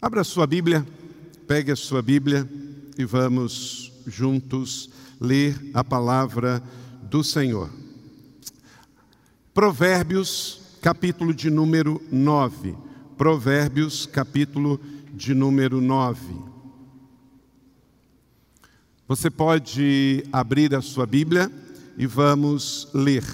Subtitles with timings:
[0.00, 0.86] Abra sua Bíblia,
[1.48, 2.46] pegue a sua Bíblia
[2.98, 6.62] e vamos juntos ler a palavra
[7.02, 7.70] do Senhor.
[9.54, 12.76] Provérbios, capítulo de número 9.
[13.16, 14.78] Provérbios, capítulo
[15.14, 16.20] de número 9.
[19.08, 21.50] Você pode abrir a sua Bíblia
[21.96, 23.24] e vamos ler.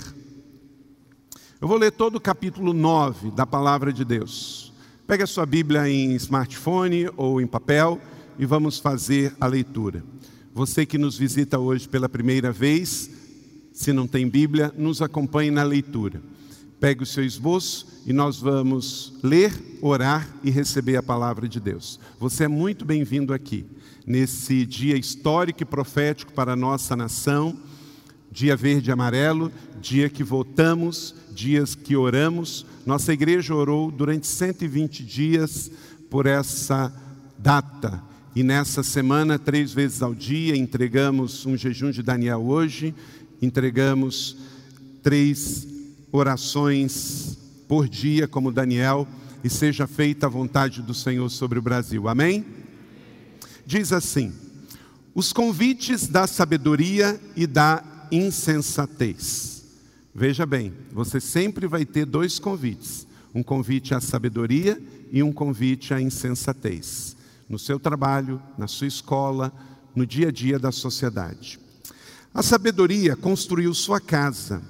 [1.61, 4.72] Eu vou ler todo o capítulo 9 da palavra de Deus.
[5.05, 8.01] Pegue a sua Bíblia em smartphone ou em papel
[8.39, 10.03] e vamos fazer a leitura.
[10.55, 13.11] Você que nos visita hoje pela primeira vez,
[13.73, 16.23] se não tem Bíblia, nos acompanhe na leitura.
[16.79, 21.99] Pegue o seu esboço e nós vamos ler, orar e receber a palavra de Deus.
[22.19, 23.67] Você é muito bem-vindo aqui,
[24.07, 27.59] nesse dia histórico e profético para a nossa nação,
[28.31, 32.65] dia verde e amarelo, dia que votamos, dias que oramos.
[32.85, 35.71] Nossa igreja orou durante 120 dias
[36.11, 36.93] por essa
[37.39, 38.03] data.
[38.35, 42.93] E nessa semana, três vezes ao dia, entregamos um jejum de Daniel hoje,
[43.41, 44.37] entregamos
[45.03, 45.67] três
[46.11, 47.39] orações
[47.69, 49.07] por dia, como Daniel,
[49.45, 52.09] e seja feita a vontade do Senhor sobre o Brasil.
[52.09, 52.45] Amém?
[53.65, 54.33] Diz assim:
[55.15, 59.62] os convites da sabedoria e da insensatez.
[60.15, 64.81] Veja bem, você sempre vai ter dois convites: um convite à sabedoria
[65.11, 67.17] e um convite à insensatez.
[67.49, 69.51] No seu trabalho, na sua escola,
[69.95, 71.59] no dia a dia da sociedade.
[72.35, 74.63] A sabedoria construiu sua casa,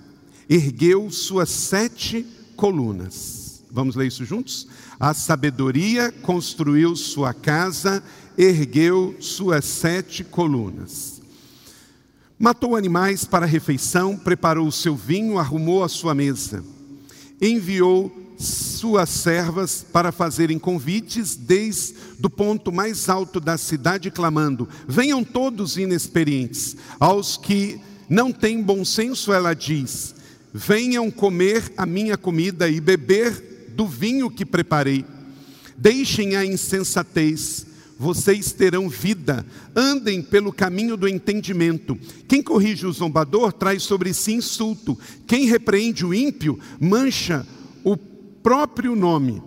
[0.49, 2.25] ergueu suas sete
[2.57, 3.65] colunas.
[3.71, 4.69] Vamos ler isso juntos?
[5.01, 8.03] A sabedoria construiu sua casa,
[8.39, 11.12] ergueu suas sete colunas.
[12.43, 16.65] Matou animais para a refeição, preparou o seu vinho, arrumou a sua mesa.
[17.41, 25.23] Enviou suas servas para fazerem convites desde o ponto mais alto da cidade, clamando: Venham
[25.23, 26.77] todos inexperientes.
[26.99, 30.13] Aos que não têm bom senso, ela diz:
[30.53, 35.05] Venham comer a minha comida e beber do vinho que preparei.
[35.79, 37.67] Deixem a insensatez
[38.03, 39.47] vocês terão vida.
[39.77, 41.97] Andem pelo caminho do entendimento.
[42.27, 44.99] Quem corrige o zombador traz sobre si insulto.
[45.25, 47.47] Quem repreende o ímpio mancha
[47.85, 49.41] o próprio nome.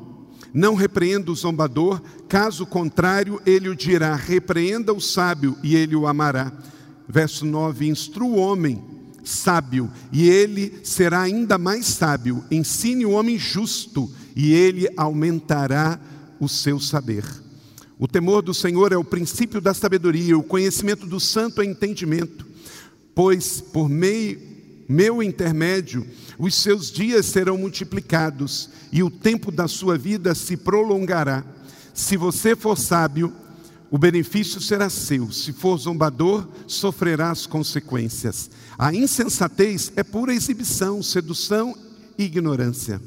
[0.53, 6.07] Não repreenda o zombador, caso contrário, ele o dirá: repreenda o sábio e ele o
[6.07, 6.49] amará.
[7.09, 8.81] Verso 9: Instrua o homem
[9.21, 12.41] sábio e ele será ainda mais sábio.
[12.49, 15.99] Ensine o homem justo e ele aumentará
[16.39, 17.44] o seu saber.
[17.97, 22.45] O temor do Senhor é o princípio da sabedoria, o conhecimento do santo é entendimento,
[23.13, 24.37] pois por meio
[24.87, 26.05] meu intermédio
[26.37, 31.43] os seus dias serão multiplicados e o tempo da sua vida se prolongará.
[31.93, 33.33] Se você for sábio,
[33.89, 35.31] o benefício será seu.
[35.31, 38.49] Se for zombador, sofrerá as consequências.
[38.77, 41.73] A insensatez é pura exibição, sedução
[42.17, 43.01] e ignorância.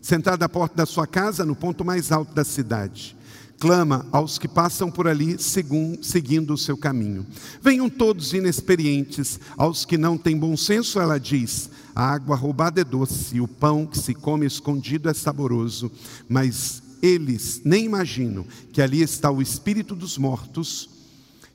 [0.00, 3.16] Sentado à porta da sua casa, no ponto mais alto da cidade
[3.62, 7.24] clama aos que passam por ali seguindo o seu caminho.
[7.62, 12.84] Venham todos inexperientes, aos que não têm bom senso, ela diz: a água roubada é
[12.84, 15.92] doce, o pão que se come escondido é saboroso,
[16.28, 20.90] mas eles nem imaginam que ali está o espírito dos mortos,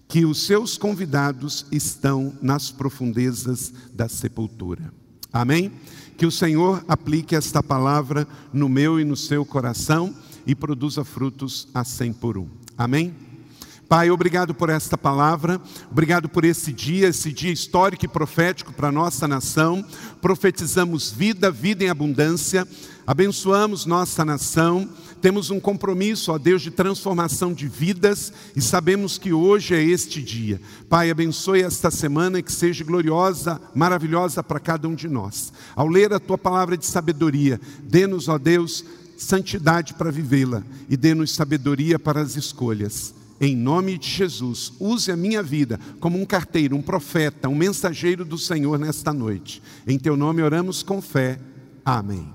[0.08, 4.94] que os seus convidados estão nas profundezas da sepultura.
[5.34, 5.74] Amém?
[6.18, 10.16] Que o Senhor aplique esta palavra no meu e no seu coração
[10.48, 12.48] e produza frutos a cem por um.
[12.78, 13.14] Amém?
[13.90, 18.90] Pai, obrigado por esta palavra, obrigado por esse dia, esse dia histórico e profético para
[18.90, 19.86] a nossa nação.
[20.22, 22.68] Profetizamos vida, vida em abundância,
[23.06, 24.90] abençoamos nossa nação.
[25.22, 30.22] Temos um compromisso, ó Deus, de transformação de vidas e sabemos que hoje é este
[30.22, 30.60] dia.
[30.90, 35.54] Pai, abençoe esta semana que seja gloriosa, maravilhosa para cada um de nós.
[35.76, 38.84] Ao ler a tua palavra de sabedoria, dê-nos, ó Deus,
[39.18, 43.14] santidade para vivê-la e dê-nos sabedoria para as escolhas.
[43.40, 48.24] Em nome de Jesus, use a minha vida como um carteiro, um profeta, um mensageiro
[48.24, 49.62] do Senhor nesta noite.
[49.86, 51.40] Em teu nome oramos com fé.
[51.84, 52.32] Amém.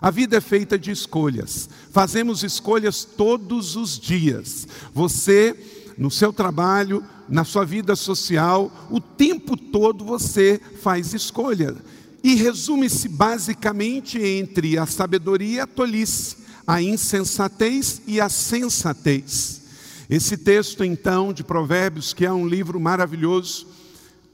[0.00, 1.68] A vida é feita de escolhas.
[1.92, 4.66] Fazemos escolhas todos os dias.
[4.94, 5.54] Você,
[5.96, 11.76] no seu trabalho, na sua vida social, o tempo todo você faz escolha
[12.22, 16.36] e resume-se basicamente entre a sabedoria e a tolice,
[16.66, 19.62] a insensatez e a sensatez.
[20.08, 23.66] Esse texto, então, de Provérbios, que é um livro maravilhoso,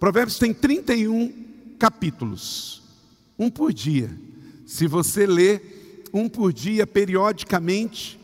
[0.01, 1.33] Provérbios tem 31
[1.79, 2.83] capítulos,
[3.39, 4.11] um por dia.
[4.67, 5.61] Se você lê
[6.13, 8.19] um por dia periodicamente,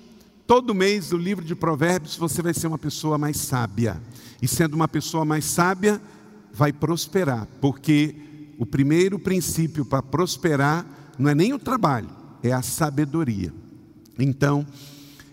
[0.46, 4.00] todo mês do livro de Provérbios você vai ser uma pessoa mais sábia.
[4.40, 6.00] E sendo uma pessoa mais sábia,
[6.52, 8.14] vai prosperar, porque
[8.62, 10.86] o primeiro princípio para prosperar
[11.18, 12.08] não é nem o trabalho,
[12.44, 13.52] é a sabedoria.
[14.16, 14.64] Então,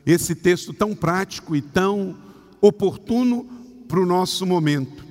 [0.04, 2.18] esse texto tão prático e tão
[2.60, 3.48] oportuno
[3.88, 5.06] para o nosso momento.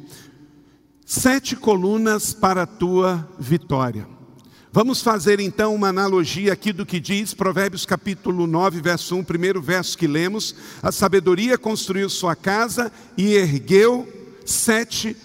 [1.06, 4.04] Sete colunas para a tua vitória.
[4.72, 9.62] Vamos fazer então uma analogia aqui do que diz Provérbios capítulo 9, verso 1, primeiro
[9.62, 10.56] verso que lemos.
[10.82, 14.08] A sabedoria construiu sua casa e ergueu
[14.44, 15.16] sete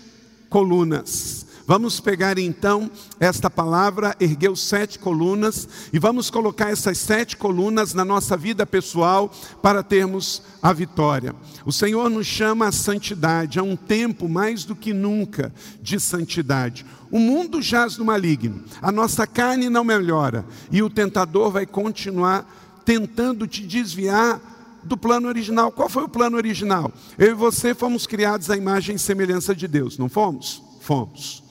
[0.48, 1.43] colunas.
[1.66, 8.04] Vamos pegar então esta palavra, ergueu sete colunas, e vamos colocar essas sete colunas na
[8.04, 9.32] nossa vida pessoal
[9.62, 11.34] para termos a vitória.
[11.66, 16.86] O Senhor nos chama à santidade, a um tempo mais do que nunca de santidade.
[17.10, 22.82] O mundo jaz no maligno, a nossa carne não melhora, e o tentador vai continuar
[22.84, 24.42] tentando te desviar
[24.84, 25.72] do plano original.
[25.72, 26.92] Qual foi o plano original?
[27.18, 30.62] Eu e você fomos criados à imagem e semelhança de Deus, não fomos?
[30.82, 31.43] Fomos.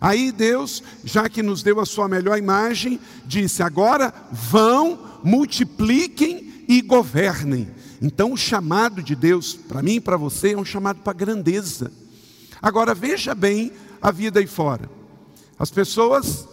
[0.00, 6.80] Aí Deus, já que nos deu a sua melhor imagem, disse: agora vão, multipliquem e
[6.82, 7.68] governem.
[8.00, 11.90] Então o chamado de Deus, para mim e para você, é um chamado para grandeza.
[12.60, 14.90] Agora veja bem a vida aí fora.
[15.58, 16.46] As pessoas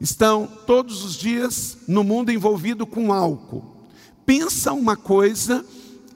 [0.00, 3.64] estão todos os dias no mundo envolvido com álcool.
[4.24, 5.64] Pensa uma coisa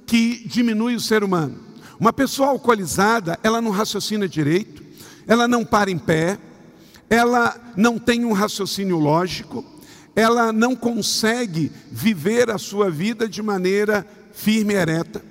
[0.06, 1.58] que diminui o ser humano.
[1.98, 4.82] Uma pessoa alcoolizada, ela não raciocina direito,
[5.26, 6.38] ela não para em pé,
[7.08, 9.64] ela não tem um raciocínio lógico,
[10.14, 15.22] ela não consegue viver a sua vida de maneira firme e ereta.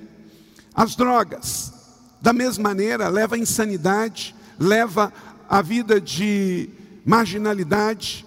[0.74, 1.74] As drogas,
[2.22, 5.12] da mesma maneira, leva à insanidade, leva
[5.50, 6.70] à vida de
[7.06, 8.26] marginalidade,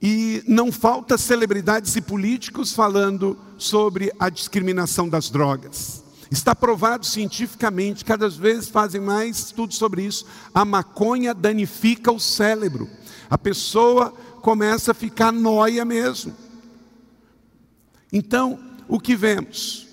[0.00, 6.04] e não falta celebridades e políticos falando sobre a discriminação das drogas.
[6.30, 10.26] Está provado cientificamente, cada vez fazem mais estudos sobre isso.
[10.52, 12.88] A maconha danifica o cérebro.
[13.30, 14.10] A pessoa
[14.42, 16.34] começa a ficar noia mesmo.
[18.12, 18.58] Então,
[18.88, 19.86] o que vemos?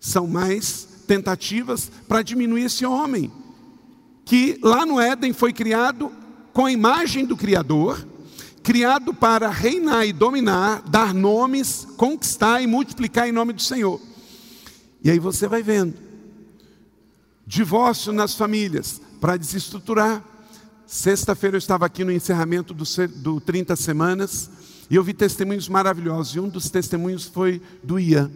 [0.00, 3.32] São mais tentativas para diminuir esse homem,
[4.24, 6.12] que lá no Éden foi criado
[6.52, 8.06] com a imagem do Criador,
[8.62, 14.00] criado para reinar e dominar, dar nomes, conquistar e multiplicar em nome do Senhor.
[15.02, 15.94] E aí você vai vendo.
[17.46, 20.24] Divórcio nas famílias, para desestruturar.
[20.86, 22.84] Sexta-feira eu estava aqui no encerramento do,
[23.16, 24.50] do 30 Semanas
[24.90, 26.34] e eu vi testemunhos maravilhosos.
[26.34, 28.30] E um dos testemunhos foi do Ian,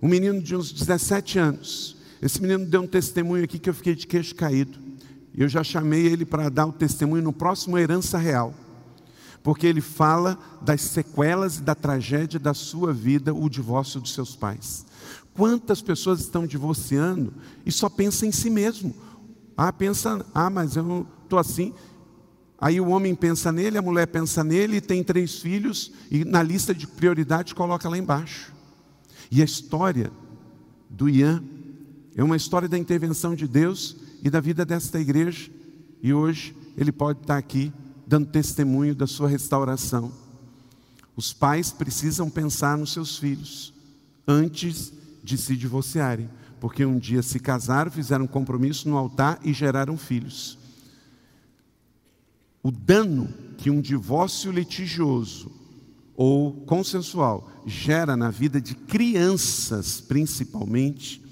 [0.00, 1.96] um menino de uns 17 anos.
[2.20, 4.78] Esse menino deu um testemunho aqui que eu fiquei de queixo caído.
[5.36, 8.54] Eu já chamei ele para dar o testemunho no próximo Herança Real.
[9.42, 14.36] Porque ele fala das sequelas e da tragédia da sua vida, o divórcio dos seus
[14.36, 14.86] pais.
[15.34, 17.32] Quantas pessoas estão divorciando
[17.64, 18.94] e só pensam em si mesmo?
[19.56, 21.72] Ah, pensa, ah, mas eu estou assim.
[22.60, 26.74] Aí o homem pensa nele, a mulher pensa nele, tem três filhos, e na lista
[26.74, 28.52] de prioridades coloca lá embaixo.
[29.30, 30.12] E a história
[30.88, 31.42] do Ian
[32.14, 35.50] é uma história da intervenção de Deus e da vida desta igreja,
[36.02, 37.72] e hoje ele pode estar aqui
[38.06, 40.12] dando testemunho da sua restauração.
[41.16, 43.72] Os pais precisam pensar nos seus filhos
[44.26, 44.92] antes
[45.22, 46.28] de se divorciarem,
[46.60, 50.58] porque um dia se casaram, fizeram um compromisso no altar e geraram filhos.
[52.62, 55.50] O dano que um divórcio litigioso
[56.14, 61.22] ou consensual gera na vida de crianças, principalmente,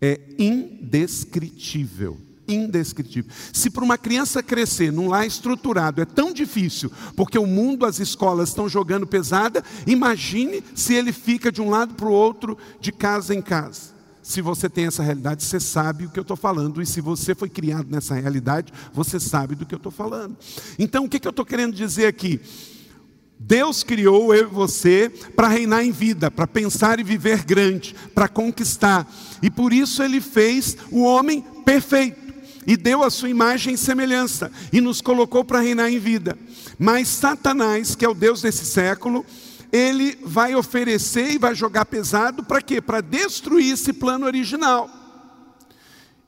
[0.00, 3.30] é indescritível indescritível.
[3.52, 7.98] Se para uma criança crescer num lar estruturado é tão difícil, porque o mundo, as
[7.98, 12.92] escolas estão jogando pesada, imagine se ele fica de um lado para o outro, de
[12.92, 13.90] casa em casa.
[14.22, 17.34] Se você tem essa realidade, você sabe o que eu estou falando, e se você
[17.34, 20.36] foi criado nessa realidade, você sabe do que eu estou falando.
[20.78, 22.40] Então, o que, que eu estou querendo dizer aqui?
[23.42, 28.28] Deus criou eu e você para reinar em vida, para pensar e viver grande, para
[28.28, 29.10] conquistar.
[29.42, 32.19] E por isso ele fez o homem perfeito
[32.66, 36.36] e deu a sua imagem e semelhança e nos colocou para reinar em vida.
[36.78, 39.24] Mas Satanás, que é o Deus desse século,
[39.72, 42.80] ele vai oferecer e vai jogar pesado para quê?
[42.80, 44.90] Para destruir esse plano original.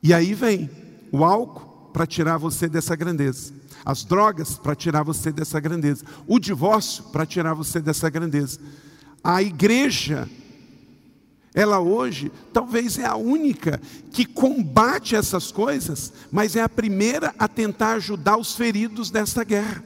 [0.02, 0.70] E aí vem
[1.10, 3.52] o álcool para tirar você dessa grandeza,
[3.84, 8.58] as drogas para tirar você dessa grandeza, o divórcio para tirar você dessa grandeza.
[9.22, 10.28] A igreja
[11.54, 13.80] ela hoje talvez é a única
[14.10, 19.84] que combate essas coisas, mas é a primeira a tentar ajudar os feridos desta guerra.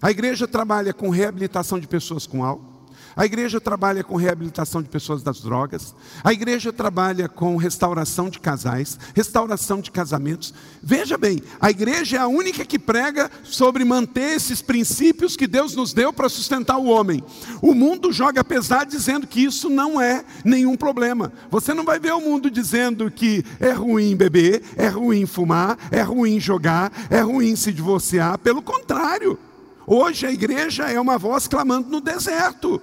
[0.00, 2.71] A igreja trabalha com reabilitação de pessoas com álcool,
[3.14, 5.94] A igreja trabalha com reabilitação de pessoas das drogas.
[6.24, 10.54] A igreja trabalha com restauração de casais, restauração de casamentos.
[10.82, 15.76] Veja bem, a igreja é a única que prega sobre manter esses princípios que Deus
[15.76, 17.22] nos deu para sustentar o homem.
[17.60, 21.32] O mundo joga pesado dizendo que isso não é nenhum problema.
[21.50, 26.00] Você não vai ver o mundo dizendo que é ruim beber, é ruim fumar, é
[26.00, 28.38] ruim jogar, é ruim se divorciar.
[28.38, 29.38] Pelo contrário.
[29.84, 32.80] Hoje a igreja é uma voz clamando no deserto.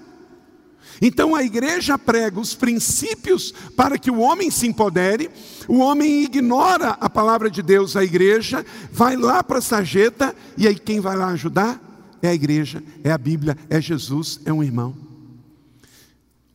[1.02, 5.30] Então a igreja prega os princípios para que o homem se empodere,
[5.68, 10.68] o homem ignora a palavra de Deus, a igreja, vai lá para a sarjeta, e
[10.68, 11.82] aí quem vai lá ajudar?
[12.22, 14.96] É a igreja, é a Bíblia, é Jesus, é um irmão.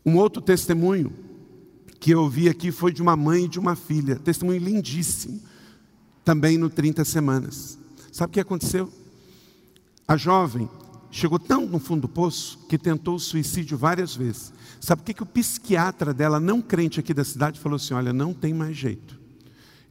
[0.04, 1.10] Um outro testemunho
[1.98, 5.40] que eu ouvi aqui foi de uma mãe e de uma filha, testemunho lindíssimo,
[6.22, 7.78] também no 30 semanas.
[8.12, 8.92] Sabe o que aconteceu?
[10.06, 10.68] A jovem
[11.14, 14.52] chegou tão no fundo do poço que tentou o suicídio várias vezes.
[14.80, 18.12] Sabe por que, que o psiquiatra dela, não crente aqui da cidade, falou assim: olha,
[18.12, 19.18] não tem mais jeito.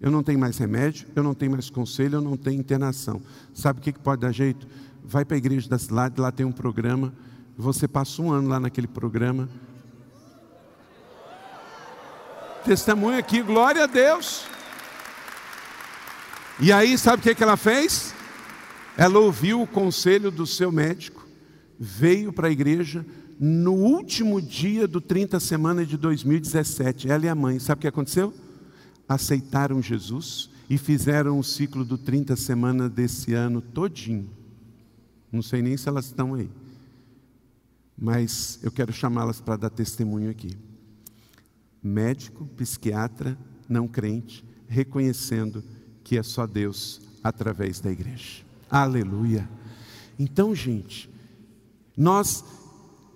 [0.01, 3.21] Eu não tenho mais remédio, eu não tenho mais conselho, eu não tenho internação.
[3.53, 4.67] Sabe o que, que pode dar jeito?
[5.01, 7.13] Vai para a igreja da cidade, lá tem um programa,
[7.57, 9.47] você passa um ano lá naquele programa.
[12.65, 14.43] Testemunha aqui, glória a Deus.
[16.59, 18.13] E aí, sabe o que, que ela fez?
[18.97, 21.27] Ela ouviu o conselho do seu médico,
[21.79, 23.05] veio para a igreja
[23.39, 27.09] no último dia do 30 semana de 2017.
[27.09, 28.33] Ela e a mãe, sabe o que aconteceu?
[29.09, 34.29] Aceitaram Jesus e fizeram o ciclo do 30 semana desse ano todinho.
[35.31, 36.49] Não sei nem se elas estão aí.
[37.97, 40.55] Mas eu quero chamá-las para dar testemunho aqui.
[41.81, 45.63] Médico, psiquiatra, não crente, reconhecendo
[46.03, 48.52] que é só Deus através da igreja.
[48.73, 49.47] Aleluia.
[50.17, 51.07] Então, gente,
[51.95, 52.43] nós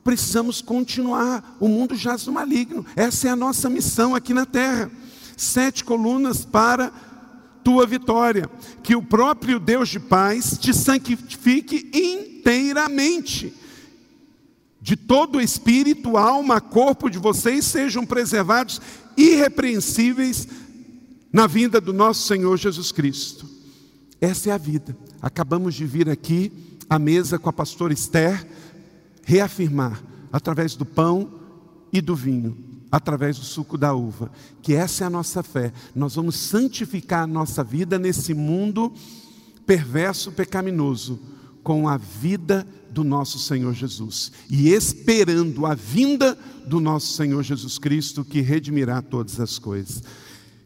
[0.03, 1.57] precisamos continuar.
[1.59, 2.85] O mundo jaz no maligno.
[2.95, 4.91] Essa é a nossa missão aqui na terra.
[5.35, 6.93] Sete colunas para
[7.63, 8.47] tua vitória.
[8.83, 13.51] Que o próprio Deus de paz te santifique inteiramente.
[14.79, 18.79] De todo espírito, alma, corpo de vocês sejam preservados
[19.17, 20.47] irrepreensíveis
[21.33, 23.56] na vinda do nosso Senhor Jesus Cristo.
[24.19, 24.97] Essa é a vida.
[25.21, 26.51] Acabamos de vir aqui
[26.89, 28.45] à mesa com a pastora Esther,
[29.23, 31.29] reafirmar, através do pão
[31.91, 32.57] e do vinho,
[32.91, 34.31] através do suco da uva,
[34.61, 35.73] que essa é a nossa fé.
[35.95, 38.91] Nós vamos santificar a nossa vida nesse mundo
[39.65, 41.19] perverso, pecaminoso,
[41.61, 47.77] com a vida do nosso Senhor Jesus e esperando a vinda do nosso Senhor Jesus
[47.77, 50.01] Cristo que redimirá todas as coisas.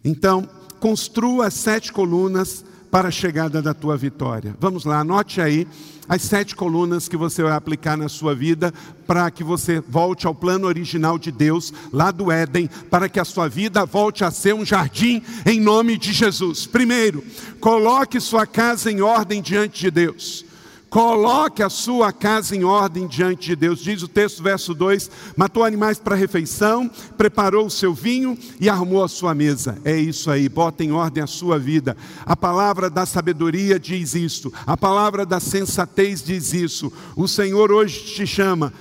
[0.05, 0.47] Então,
[0.79, 4.55] construa as sete colunas para a chegada da tua vitória.
[4.59, 5.65] Vamos lá, anote aí
[6.09, 8.73] as sete colunas que você vai aplicar na sua vida
[9.07, 13.23] para que você volte ao plano original de Deus, lá do Éden, para que a
[13.23, 16.67] sua vida volte a ser um jardim em nome de Jesus.
[16.67, 17.23] Primeiro,
[17.61, 20.50] coloque sua casa em ordem diante de Deus.
[20.91, 23.79] Coloque a sua casa em ordem diante de Deus.
[23.79, 29.01] Diz o texto, verso 2: matou animais para refeição, preparou o seu vinho e arrumou
[29.01, 29.77] a sua mesa.
[29.85, 31.95] É isso aí, bota em ordem a sua vida.
[32.25, 36.91] A palavra da sabedoria diz isso, a palavra da sensatez diz isso.
[37.15, 38.73] O Senhor hoje te chama,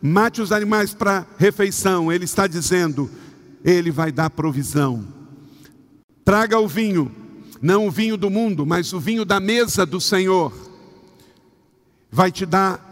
[0.00, 2.10] mate os animais para refeição.
[2.10, 3.10] Ele está dizendo,
[3.62, 5.04] Ele vai dar provisão.
[6.24, 7.12] Traga o vinho,
[7.60, 10.69] não o vinho do mundo, mas o vinho da mesa do Senhor
[12.10, 12.88] vai te dar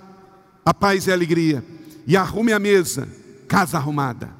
[0.64, 1.64] a paz e a alegria.
[2.06, 3.08] E arrume a mesa,
[3.46, 4.30] casa arrumada.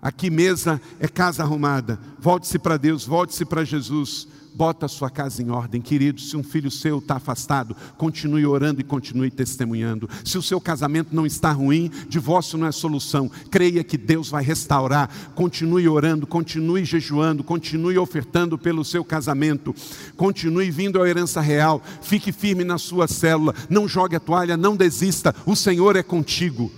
[0.00, 1.98] Aqui mesa é casa arrumada.
[2.18, 4.26] Volte-se para Deus, volte-se para Jesus.
[4.54, 6.20] Bota a sua casa em ordem, querido.
[6.20, 10.08] Se um filho seu está afastado, continue orando e continue testemunhando.
[10.24, 13.30] Se o seu casamento não está ruim, divórcio não é solução.
[13.50, 15.08] Creia que Deus vai restaurar.
[15.34, 19.74] Continue orando, continue jejuando, continue ofertando pelo seu casamento.
[20.16, 21.82] Continue vindo à herança real.
[22.02, 23.54] Fique firme na sua célula.
[23.70, 25.34] Não jogue a toalha, não desista.
[25.46, 26.70] O Senhor é contigo.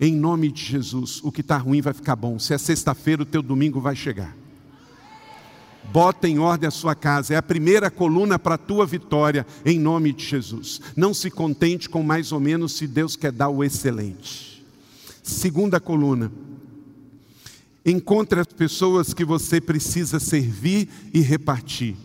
[0.00, 2.38] Em nome de Jesus, o que está ruim vai ficar bom.
[2.38, 4.34] Se é sexta-feira, o teu domingo vai chegar.
[5.92, 9.78] Bota em ordem a sua casa, é a primeira coluna para a tua vitória, em
[9.78, 10.80] nome de Jesus.
[10.94, 14.64] Não se contente com mais ou menos se Deus quer dar o excelente.
[15.22, 16.30] Segunda coluna,
[17.84, 21.96] encontre as pessoas que você precisa servir e repartir.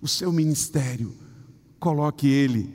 [0.00, 1.14] O seu ministério,
[1.78, 2.72] coloque ele,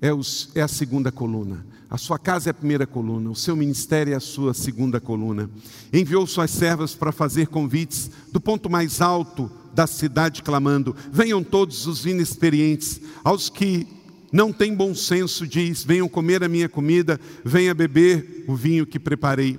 [0.00, 1.66] é, os, é a segunda coluna.
[1.94, 5.48] A sua casa é a primeira coluna, o seu ministério é a sua segunda coluna.
[5.92, 11.86] Enviou suas servas para fazer convites do ponto mais alto da cidade, clamando: Venham todos
[11.86, 13.86] os inexperientes, aos que
[14.32, 18.98] não tem bom senso, diz: venham comer a minha comida, venha beber o vinho que
[18.98, 19.56] preparei.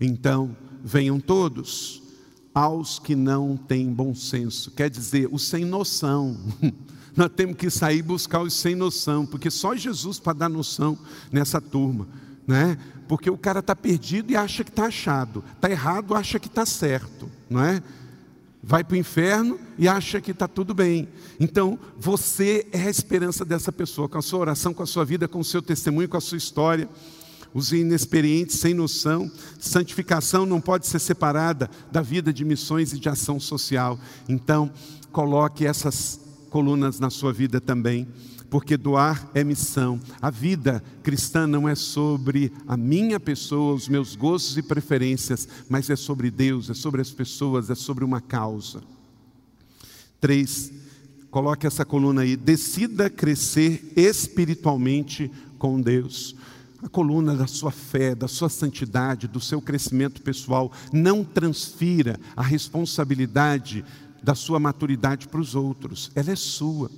[0.00, 2.04] Então, venham todos,
[2.54, 6.38] aos que não têm bom senso, quer dizer, os sem noção.
[7.16, 10.98] Nós temos que sair buscar os sem noção, porque só Jesus para dar noção
[11.30, 12.08] nessa turma,
[12.46, 12.76] né?
[13.06, 16.64] Porque o cara está perdido e acha que está achado, está errado, acha que está
[16.66, 17.82] certo, não é?
[18.66, 21.06] vai para o inferno e acha que está tudo bem.
[21.38, 25.28] Então, você é a esperança dessa pessoa, com a sua oração, com a sua vida,
[25.28, 26.88] com o seu testemunho, com a sua história.
[27.52, 29.30] Os inexperientes, sem noção,
[29.60, 33.98] santificação não pode ser separada da vida de missões e de ação social.
[34.28, 34.70] Então,
[35.12, 36.18] coloque essas
[36.54, 38.06] colunas na sua vida também
[38.48, 40.00] porque doar é missão.
[40.22, 45.90] A vida cristã não é sobre a minha pessoa, os meus gostos e preferências, mas
[45.90, 48.80] é sobre Deus, é sobre as pessoas, é sobre uma causa.
[50.20, 50.72] Três,
[51.28, 52.36] coloque essa coluna aí.
[52.36, 56.36] Decida crescer espiritualmente com Deus.
[56.80, 60.70] A coluna da sua fé, da sua santidade, do seu crescimento pessoal.
[60.92, 63.84] Não transfira a responsabilidade
[64.24, 66.90] da sua maturidade para os outros, ela é sua.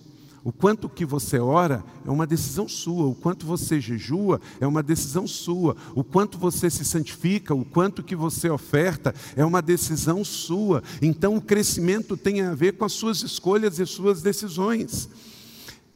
[0.45, 4.81] O quanto que você ora é uma decisão sua, o quanto você jejua é uma
[4.81, 10.25] decisão sua, o quanto você se santifica, o quanto que você oferta é uma decisão
[10.25, 10.85] sua.
[11.03, 15.09] Então o crescimento tem a ver com as suas escolhas e suas decisões.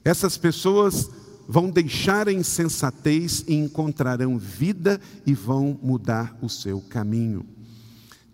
[0.05, 1.09] Essas pessoas
[1.47, 7.47] vão deixar a insensatez e encontrarão vida e vão mudar o seu caminho.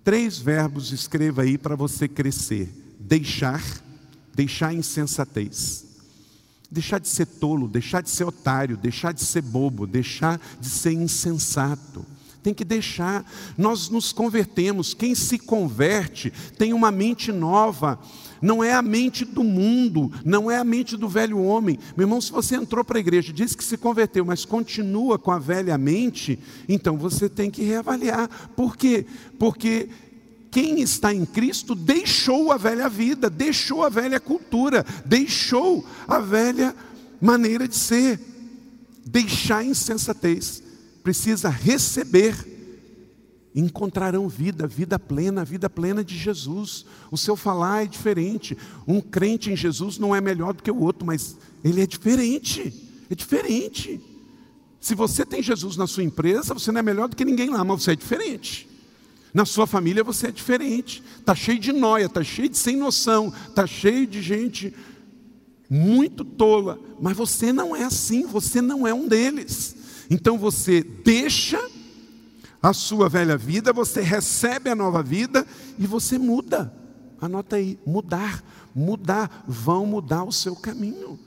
[0.03, 3.63] Três verbos escreva aí para você crescer: deixar,
[4.35, 5.85] deixar a insensatez.
[6.71, 10.93] Deixar de ser tolo, deixar de ser otário, deixar de ser bobo, deixar de ser
[10.93, 12.05] insensato.
[12.43, 13.25] Tem que deixar.
[13.57, 14.95] Nós nos convertemos.
[14.95, 17.99] Quem se converte tem uma mente nova.
[18.41, 21.79] Não é a mente do mundo, não é a mente do velho homem.
[21.97, 25.31] Meu irmão, se você entrou para a igreja, disse que se converteu, mas continua com
[25.31, 28.29] a velha mente, então você tem que reavaliar.
[28.55, 29.07] Por quê?
[29.39, 29.89] Porque
[30.57, 36.75] quem está em Cristo deixou a velha vida, deixou a velha cultura, deixou a velha
[37.21, 38.19] maneira de ser.
[39.05, 40.63] Deixar a insensatez,
[41.03, 42.35] precisa receber.
[43.55, 46.87] Encontrarão vida, vida plena, vida plena de Jesus.
[47.11, 48.57] O seu falar é diferente.
[48.89, 52.73] Um crente em Jesus não é melhor do que o outro, mas ele é diferente.
[53.11, 54.01] É diferente.
[54.81, 57.63] Se você tem Jesus na sua empresa, você não é melhor do que ninguém lá,
[57.63, 58.75] mas você é diferente.
[59.37, 61.03] Na sua família você é diferente.
[61.19, 64.75] Está cheio de noia, está cheio de sem noção, está cheio de gente
[65.69, 66.81] muito tola.
[66.99, 69.77] Mas você não é assim, você não é um deles.
[70.09, 71.63] Então você deixa
[72.63, 75.47] a sua velha vida, você recebe a nova vida
[75.79, 76.73] e você muda.
[77.21, 78.43] Anota aí, mudar,
[78.75, 81.19] mudar, vão mudar o seu caminho.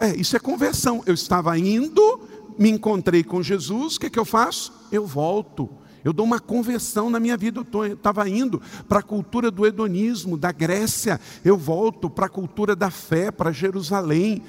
[0.00, 1.00] É, isso é conversão.
[1.06, 2.28] Eu estava indo,
[2.58, 4.72] me encontrei com Jesus, o que, que eu faço?
[4.90, 5.85] Eu volto.
[6.06, 7.58] Eu dou uma conversão na minha vida.
[7.60, 11.20] Eu estava indo para a cultura do hedonismo, da Grécia.
[11.44, 14.40] Eu volto para a cultura da fé, para Jerusalém,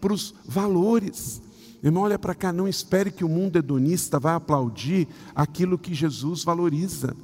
[0.00, 1.40] para os valores.
[1.80, 6.42] Irmão, olha para cá, não espere que o mundo hedonista vá aplaudir aquilo que Jesus
[6.42, 7.16] valoriza.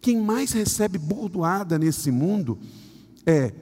[0.00, 2.60] Quem mais recebe bordoada nesse mundo
[3.26, 3.52] é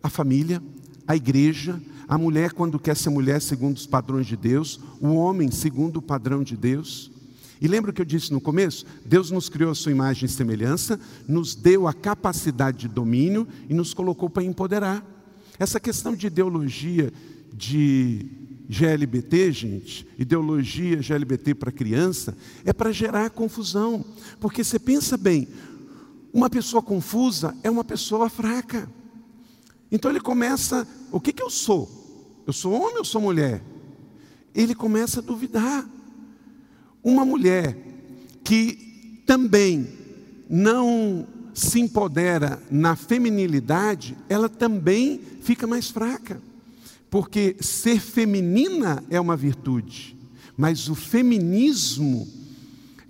[0.00, 0.62] a família,
[1.08, 5.50] a igreja, a mulher quando quer ser mulher segundo os padrões de Deus, o homem
[5.50, 7.11] segundo o padrão de Deus.
[7.62, 8.84] E lembra o que eu disse no começo?
[9.06, 10.98] Deus nos criou a sua imagem e semelhança,
[11.28, 15.06] nos deu a capacidade de domínio e nos colocou para empoderar.
[15.60, 17.12] Essa questão de ideologia
[17.52, 18.26] de
[18.68, 24.04] GLBT, gente, ideologia GLBT para criança, é para gerar confusão.
[24.40, 25.46] Porque você pensa bem,
[26.32, 28.90] uma pessoa confusa é uma pessoa fraca.
[29.88, 31.88] Então ele começa, o que, que eu sou?
[32.44, 33.62] Eu sou homem ou sou mulher?
[34.52, 35.88] Ele começa a duvidar.
[37.02, 37.76] Uma mulher
[38.44, 39.88] que também
[40.48, 46.40] não se empodera na feminilidade, ela também fica mais fraca.
[47.10, 50.16] Porque ser feminina é uma virtude,
[50.56, 52.26] mas o feminismo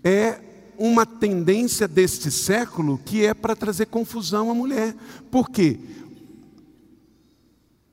[0.02, 0.40] é
[0.76, 4.96] uma tendência deste século que é para trazer confusão à mulher.
[5.30, 5.78] Por quê?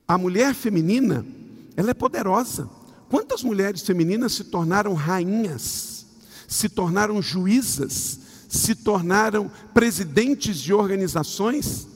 [0.08, 1.24] A mulher feminina,
[1.76, 2.68] ela é poderosa.
[3.10, 6.06] Quantas mulheres femininas se tornaram rainhas,
[6.46, 11.88] se tornaram juízas, se tornaram presidentes de organizações?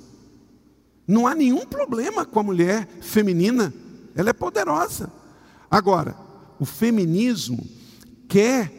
[1.06, 3.72] Não há nenhum problema com a mulher feminina,
[4.16, 5.08] ela é poderosa.
[5.70, 6.16] Agora,
[6.58, 7.64] o feminismo
[8.26, 8.72] quer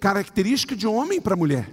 [0.00, 1.70] característica de homem para mulher.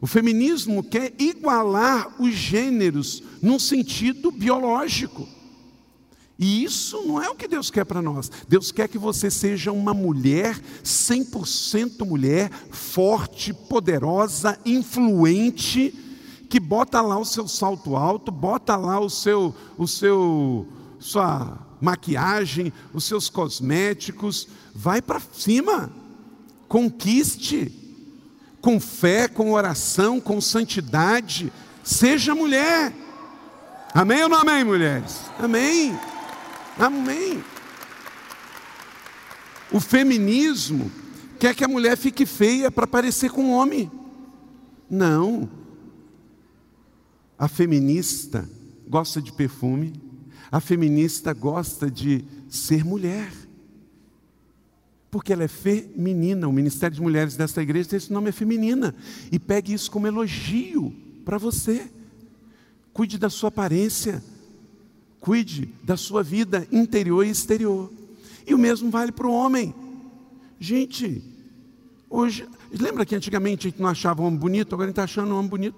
[0.00, 5.35] O feminismo quer igualar os gêneros num sentido biológico.
[6.38, 8.30] E isso não é o que Deus quer para nós.
[8.46, 15.94] Deus quer que você seja uma mulher, 100% mulher, forte, poderosa, influente,
[16.50, 20.66] que bota lá o seu salto alto, bota lá o seu, o seu,
[20.98, 25.90] sua maquiagem, os seus cosméticos, vai para cima,
[26.68, 27.72] conquiste,
[28.60, 31.50] com fé, com oração, com santidade,
[31.82, 32.92] seja mulher.
[33.94, 35.22] Amém ou não amém, mulheres?
[35.38, 35.98] Amém.
[36.78, 37.42] Amém.
[39.72, 40.90] O feminismo
[41.38, 43.90] quer que a mulher fique feia para parecer com o homem.
[44.88, 45.48] Não.
[47.38, 48.48] A feminista
[48.88, 50.00] gosta de perfume,
[50.50, 53.32] a feminista gosta de ser mulher.
[55.10, 56.48] Porque ela é feminina.
[56.48, 58.94] O Ministério de Mulheres desta igreja tem esse nome é feminina.
[59.32, 61.90] E pegue isso como elogio para você.
[62.92, 64.22] Cuide da sua aparência.
[65.26, 67.90] Cuide da sua vida interior e exterior.
[68.46, 69.74] E o mesmo vale para o homem.
[70.60, 71.20] Gente,
[72.08, 75.34] hoje, lembra que antigamente a gente não achava homem bonito, agora a gente está achando
[75.34, 75.76] um homem bonito.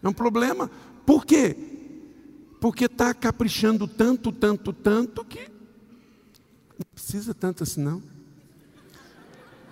[0.00, 0.70] É um problema.
[1.04, 1.56] Por quê?
[2.60, 5.50] Porque está caprichando tanto, tanto, tanto que
[6.78, 8.00] não precisa tanto assim não.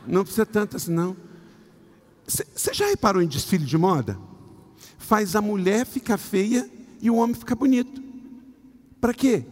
[0.05, 1.17] Não precisa tanto assim não.
[2.27, 4.19] Você já reparou em desfile de moda?
[4.99, 6.69] Faz a mulher ficar feia
[7.05, 8.03] e o homem ficar bonito.
[8.99, 9.45] Para quê?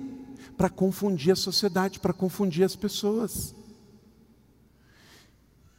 [0.57, 3.55] Para confundir a sociedade, para confundir as pessoas.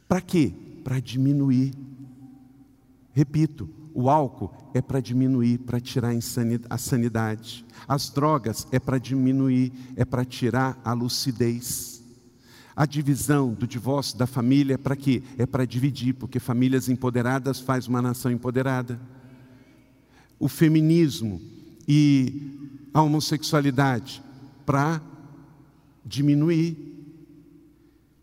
[0.06, 0.54] Para quê?
[0.84, 1.74] Para diminuir.
[3.12, 6.12] Repito, o álcool é para diminuir, para tirar
[6.70, 7.66] a sanidade.
[7.88, 12.04] As drogas é para diminuir, é para tirar a lucidez.
[12.76, 15.24] A divisão do divórcio da família é para quê?
[15.36, 19.00] É para dividir, porque famílias empoderadas faz uma nação empoderada.
[20.38, 21.53] O feminismo
[21.86, 24.22] e a homossexualidade
[24.64, 25.00] para
[26.04, 26.94] diminuir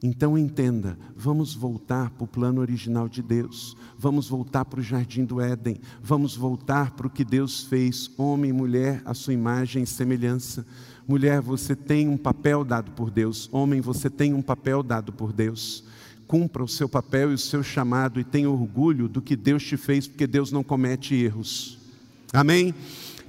[0.03, 5.23] então entenda, vamos voltar para o plano original de Deus, vamos voltar para o jardim
[5.23, 9.83] do Éden, vamos voltar para o que Deus fez, homem e mulher, a sua imagem
[9.83, 10.65] e semelhança.
[11.07, 15.31] Mulher, você tem um papel dado por Deus, homem, você tem um papel dado por
[15.31, 15.83] Deus.
[16.25, 19.77] Cumpra o seu papel e o seu chamado e tenha orgulho do que Deus te
[19.77, 21.77] fez, porque Deus não comete erros.
[22.33, 22.73] Amém?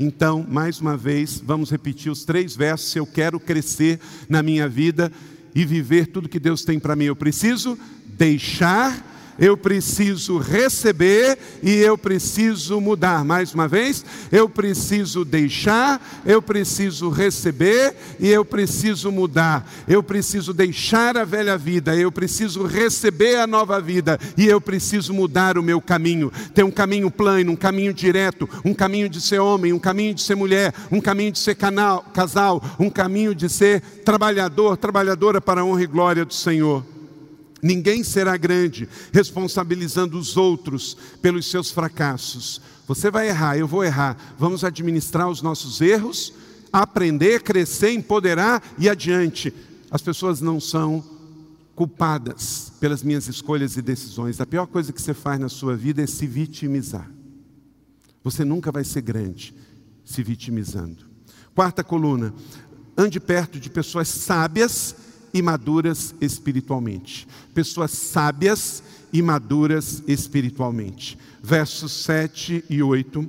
[0.05, 2.95] Então, mais uma vez, vamos repetir os três versos.
[2.97, 5.13] Eu quero crescer na minha vida,
[5.55, 7.05] e viver tudo que Deus tem para mim.
[7.05, 13.25] Eu preciso deixar eu preciso receber e eu preciso mudar.
[13.25, 19.69] Mais uma vez, eu preciso deixar, eu preciso receber e eu preciso mudar.
[19.89, 25.13] Eu preciso deixar a velha vida, eu preciso receber a nova vida e eu preciso
[25.15, 26.33] mudar o meu caminho.
[26.55, 30.23] Ter um caminho plano, um caminho direto, um caminho de ser homem, um caminho de
[30.23, 35.61] ser mulher, um caminho de ser canal, casal, um caminho de ser trabalhador, trabalhadora para
[35.61, 36.92] a honra e glória do Senhor.
[37.63, 42.61] Ninguém será grande responsabilizando os outros pelos seus fracassos.
[42.89, 44.35] Você vai errar, eu vou errar.
[44.37, 46.35] Vamos administrar os nossos erros,
[46.73, 49.55] aprender, crescer, empoderar e adiante.
[49.93, 51.05] As pessoas não são
[51.77, 54.41] culpadas pelas minhas escolhas e decisões.
[54.41, 57.09] A pior coisa que você faz na sua vida é se vitimizar.
[58.25, 59.55] Você nunca vai ser grande
[60.05, 61.05] se vitimizando.
[61.55, 62.35] Quarta coluna:
[62.97, 64.97] ande perto de pessoas sábias
[65.33, 67.27] e maduras espiritualmente.
[67.55, 71.19] Pessoas sábias e maduras espiritualmente.
[71.43, 73.29] Versos 7 e 8,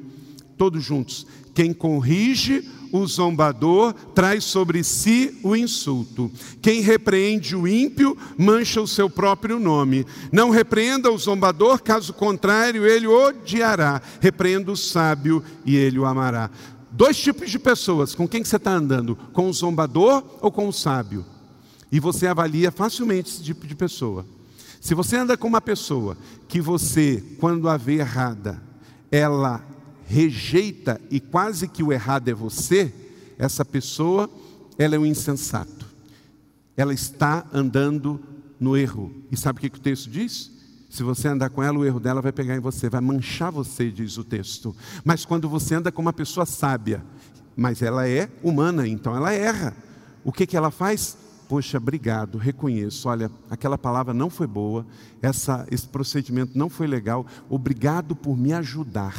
[0.58, 1.26] todos juntos.
[1.54, 6.32] Quem corrige o zombador traz sobre si o insulto.
[6.62, 10.06] Quem repreende o ímpio mancha o seu próprio nome.
[10.32, 14.00] Não repreenda o zombador, caso contrário, ele odiará.
[14.22, 16.52] Repreenda o sábio e ele o amará.
[16.92, 19.16] Dois tipos de pessoas, com quem você está andando?
[19.34, 21.26] Com o zombador ou com o sábio?
[21.94, 24.26] E você avalia facilmente esse tipo de pessoa.
[24.82, 28.60] Se você anda com uma pessoa que você, quando a vê errada,
[29.12, 29.64] ela
[30.08, 32.92] rejeita e quase que o errado é você,
[33.38, 34.28] essa pessoa,
[34.76, 35.86] ela é um insensato.
[36.76, 38.20] Ela está andando
[38.60, 39.14] no erro.
[39.32, 40.50] E sabe o que, que o texto diz?
[40.90, 43.92] Se você andar com ela, o erro dela vai pegar em você, vai manchar você,
[43.92, 44.76] diz o texto.
[45.06, 47.06] Mas quando você anda com uma pessoa sábia,
[47.56, 49.76] mas ela é humana, então ela erra.
[50.24, 51.22] O que, que ela faz?
[51.54, 53.08] Poxa, obrigado, reconheço.
[53.08, 54.84] Olha, aquela palavra não foi boa,
[55.22, 57.28] essa, esse procedimento não foi legal.
[57.48, 59.14] Obrigado por me ajudar.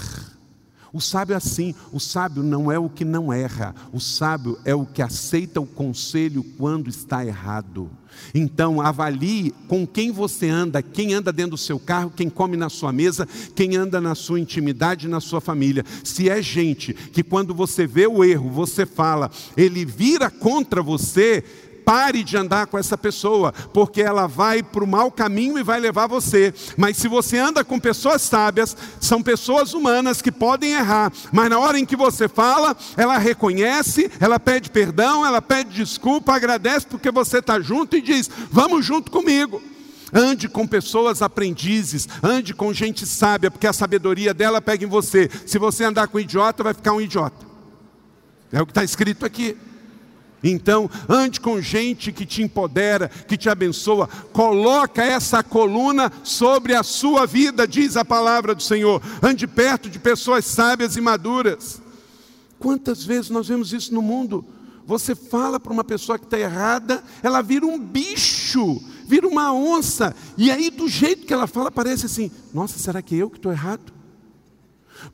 [0.92, 4.74] O sábio é assim, o sábio não é o que não erra, o sábio é
[4.74, 7.88] o que aceita o conselho quando está errado.
[8.32, 12.68] Então, avalie com quem você anda, quem anda dentro do seu carro, quem come na
[12.68, 15.84] sua mesa, quem anda na sua intimidade, na sua família.
[16.02, 21.44] Se é gente que quando você vê o erro, você fala, ele vira contra você,
[21.84, 25.78] pare de andar com essa pessoa, porque ela vai para o mau caminho e vai
[25.78, 26.52] levar você.
[26.76, 31.58] Mas se você anda com pessoas sábias, são pessoas humanas que podem errar, mas na
[31.58, 37.10] hora em que você fala, ela reconhece, ela pede perdão, ela pede desculpa, agradece porque
[37.10, 39.62] você está junto e diz: Vamos junto comigo.
[40.16, 45.28] Ande com pessoas aprendizes, ande com gente sábia, porque a sabedoria dela pega em você.
[45.44, 47.44] Se você andar com idiota, vai ficar um idiota.
[48.52, 49.56] É o que está escrito aqui.
[50.44, 54.06] Então, ande com gente que te empodera, que te abençoa.
[54.30, 59.00] Coloca essa coluna sobre a sua vida, diz a palavra do Senhor.
[59.22, 61.80] Ande perto de pessoas sábias e maduras.
[62.58, 64.44] Quantas vezes nós vemos isso no mundo?
[64.86, 70.14] Você fala para uma pessoa que está errada, ela vira um bicho, vira uma onça,
[70.36, 73.38] e aí do jeito que ela fala parece assim: nossa, será que é eu que
[73.38, 73.93] estou errado?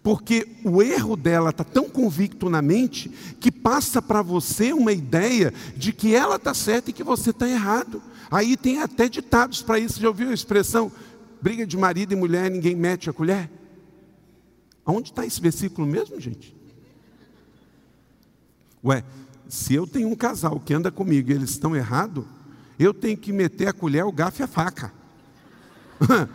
[0.02, 3.08] Porque o erro dela está tão convicto na mente
[3.40, 7.48] que passa para você uma ideia de que ela está certa e que você está
[7.48, 8.02] errado.
[8.30, 10.00] Aí tem até ditados para isso.
[10.00, 10.92] Já ouviu a expressão?
[11.40, 13.50] Briga de marido e mulher, ninguém mete a colher?
[14.84, 16.54] Aonde está esse versículo mesmo, gente?
[18.84, 19.04] Ué,
[19.48, 22.24] se eu tenho um casal que anda comigo e eles estão errados,
[22.78, 24.92] eu tenho que meter a colher, o garfo e a faca.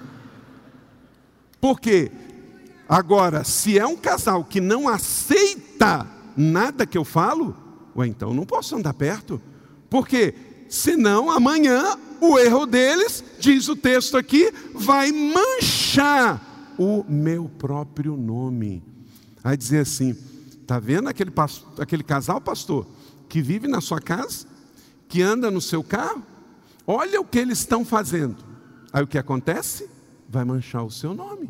[1.59, 2.11] Por quê?
[2.87, 7.55] Agora, se é um casal que não aceita nada que eu falo,
[7.95, 9.41] ué, então não posso andar perto.
[9.89, 10.33] Porque
[10.69, 18.83] senão amanhã o erro deles, diz o texto aqui, vai manchar o meu próprio nome.
[19.41, 20.15] Vai dizer assim:
[20.61, 21.31] está vendo aquele,
[21.79, 22.85] aquele casal, pastor,
[23.27, 24.45] que vive na sua casa,
[25.07, 26.23] que anda no seu carro?
[26.85, 28.37] Olha o que eles estão fazendo.
[28.93, 29.89] Aí o que acontece?
[30.29, 31.49] Vai manchar o seu nome.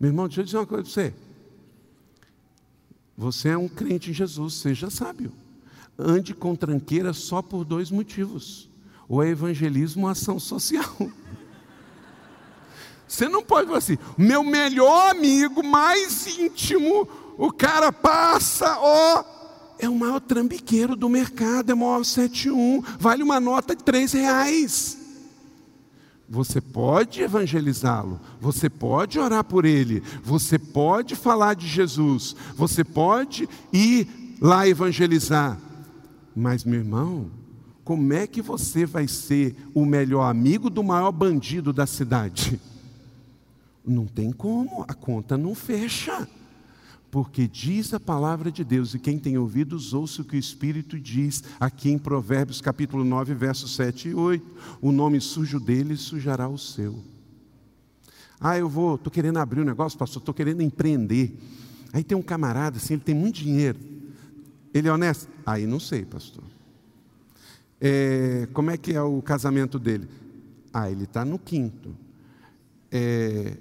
[0.00, 1.14] Meu irmão, deixa eu dizer uma coisa para você.
[3.18, 5.30] Você é um crente em Jesus, seja sábio.
[5.98, 8.70] Ande com tranqueira só por dois motivos:
[9.06, 10.96] ou é evangelismo ou ação social.
[13.06, 19.24] Você não pode falar assim, meu melhor amigo, mais íntimo, o cara passa, ó,
[19.80, 24.12] é o maior trambiqueiro do mercado, é o maior 71, vale uma nota de três
[24.12, 24.99] reais.
[26.32, 33.48] Você pode evangelizá-lo, você pode orar por ele, você pode falar de Jesus, você pode
[33.72, 35.58] ir lá evangelizar.
[36.34, 37.32] Mas, meu irmão,
[37.82, 42.60] como é que você vai ser o melhor amigo do maior bandido da cidade?
[43.84, 46.28] Não tem como, a conta não fecha.
[47.10, 50.98] Porque diz a palavra de Deus, e quem tem ouvidos, ouça o que o Espírito
[50.98, 54.46] diz, aqui em Provérbios capítulo 9, versos 7 e 8.
[54.80, 57.02] O nome sujo dele sujará o seu.
[58.40, 61.36] Ah, eu vou, estou querendo abrir um negócio, pastor, estou querendo empreender.
[61.92, 63.78] Aí tem um camarada, assim, ele tem muito dinheiro.
[64.72, 65.28] Ele é honesto?
[65.44, 66.44] Aí não sei, pastor.
[67.80, 70.08] É, como é que é o casamento dele?
[70.72, 71.96] Ah, ele está no quinto.
[72.90, 73.56] É,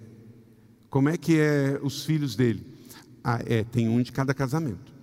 [0.89, 2.78] como é que é os filhos dele?
[3.23, 4.93] Ah, é, tem um de cada casamento.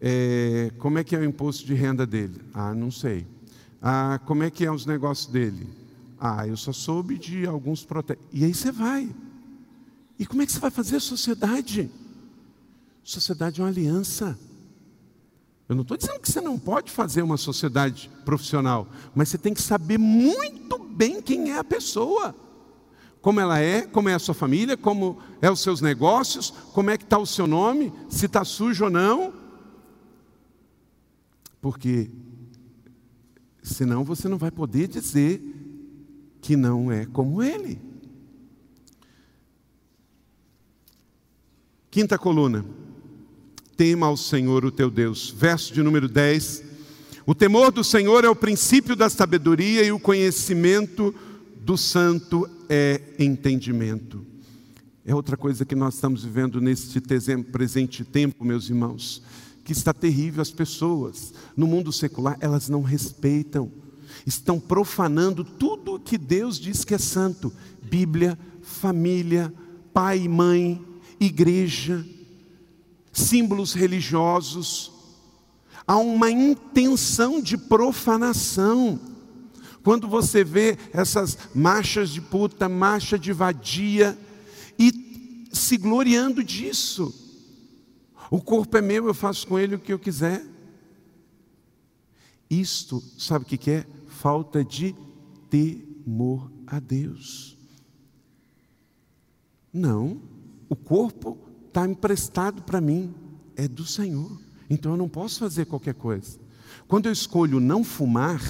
[0.00, 2.40] É, como é que é o imposto de renda dele?
[2.54, 3.26] Ah, não sei.
[3.82, 5.68] Ah, como é que é os negócios dele?
[6.18, 8.26] Ah, eu só soube de alguns protestos.
[8.32, 9.14] E aí você vai.
[10.18, 11.90] E como é que você vai fazer a sociedade?
[13.02, 14.38] Sociedade é uma aliança.
[15.68, 19.54] Eu não estou dizendo que você não pode fazer uma sociedade profissional, mas você tem
[19.54, 22.34] que saber muito bem quem é a pessoa
[23.20, 26.96] como ela é, como é a sua família, como é os seus negócios, como é
[26.96, 29.32] que está o seu nome, se está sujo ou não.
[31.60, 32.10] Porque
[33.62, 35.42] senão você não vai poder dizer
[36.40, 37.80] que não é como ele.
[41.90, 42.64] Quinta coluna.
[43.76, 45.30] Tema ao Senhor o teu Deus.
[45.30, 46.64] Verso de número 10.
[47.26, 51.29] O temor do Senhor é o princípio da sabedoria e o conhecimento do
[51.76, 54.24] santo é entendimento.
[55.04, 57.00] É outra coisa que nós estamos vivendo neste
[57.50, 59.22] presente tempo, meus irmãos,
[59.64, 60.42] que está terrível.
[60.42, 63.70] As pessoas no mundo secular, elas não respeitam,
[64.26, 69.52] estão profanando tudo o que Deus diz que é santo: Bíblia, família,
[69.92, 70.84] pai e mãe,
[71.18, 72.06] igreja,
[73.12, 74.92] símbolos religiosos.
[75.86, 79.09] Há uma intenção de profanação.
[79.82, 84.18] Quando você vê essas marchas de puta, marcha de vadia,
[84.78, 87.14] e se gloriando disso.
[88.30, 90.44] O corpo é meu, eu faço com ele o que eu quiser.
[92.48, 93.86] Isto, sabe o que é?
[94.08, 94.94] Falta de
[95.48, 97.56] temor a Deus.
[99.72, 100.20] Não,
[100.68, 101.38] o corpo
[101.68, 103.14] está emprestado para mim,
[103.56, 104.40] é do Senhor.
[104.68, 106.38] Então eu não posso fazer qualquer coisa.
[106.88, 108.40] Quando eu escolho não fumar,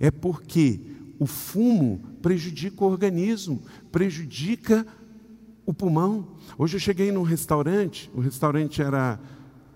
[0.00, 0.80] é porque
[1.18, 4.86] o fumo prejudica o organismo, prejudica
[5.66, 6.36] o pulmão.
[6.56, 9.20] Hoje eu cheguei num restaurante, o restaurante era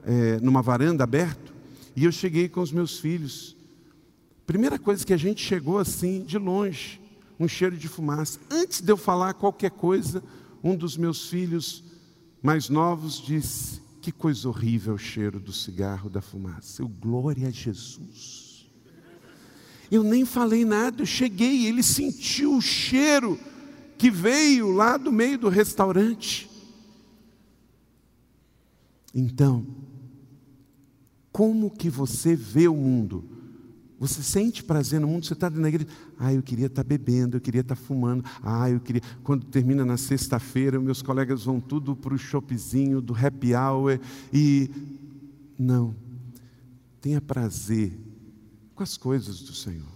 [0.05, 1.53] é, numa varanda aberta,
[1.95, 3.57] e eu cheguei com os meus filhos.
[4.47, 7.01] Primeira coisa que a gente chegou assim, de longe,
[7.39, 8.39] um cheiro de fumaça.
[8.51, 10.23] Antes de eu falar qualquer coisa,
[10.63, 11.85] um dos meus filhos
[12.43, 16.83] mais novos disse: Que coisa horrível o cheiro do cigarro, da fumaça.
[16.83, 18.42] Eu, glória a Jesus.
[19.93, 23.39] Eu nem falei nada, eu cheguei, ele sentiu o cheiro
[23.99, 26.51] que veio lá do meio do restaurante.
[29.15, 29.67] Então,
[31.31, 33.23] como que você vê o mundo?
[34.01, 35.91] Você sente prazer no mundo, você está na igreja.
[36.19, 38.25] Ah, eu queria estar tá bebendo, eu queria estar tá fumando.
[38.43, 39.03] Ah, eu queria.
[39.23, 44.01] Quando termina na sexta-feira, meus colegas vão tudo para o shopzinho do happy hour.
[44.33, 44.71] E.
[45.59, 45.95] Não.
[46.99, 47.93] Tenha prazer
[48.75, 49.93] com as coisas do Senhor.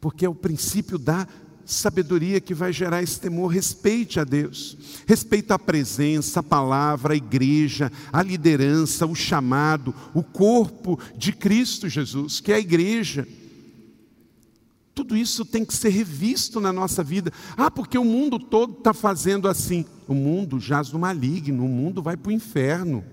[0.00, 1.26] Porque é o princípio da
[1.64, 3.48] sabedoria que vai gerar esse temor.
[3.48, 10.22] Respeite a Deus, respeite a presença, a palavra, a igreja, a liderança, o chamado, o
[10.22, 13.26] corpo de Cristo Jesus, que é a igreja.
[14.94, 17.32] Tudo isso tem que ser revisto na nossa vida.
[17.56, 19.84] Ah, porque o mundo todo está fazendo assim.
[20.06, 23.04] O mundo jaz no maligno, o mundo vai para o inferno.